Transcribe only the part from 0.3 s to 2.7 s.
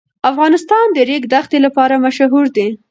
افغانستان د ریګ دښتې لپاره مشهور دی.